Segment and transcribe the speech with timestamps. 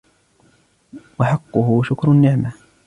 [1.19, 2.53] وَحَقُّهُ شُكْرُ النِّعْمَةِ